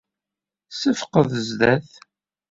[0.71, 1.89] Ssefqed zdat.